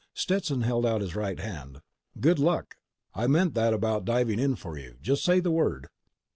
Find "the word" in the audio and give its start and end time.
5.39-5.89